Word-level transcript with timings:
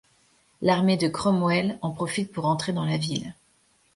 L'armée 0.63 0.97
de 0.97 1.07
Cromwell 1.07 1.77
en 1.83 1.91
profite 1.91 2.31
pour 2.31 2.45
entrer 2.47 2.73
dans 2.73 2.85
la 2.85 2.97
ville. 2.97 3.35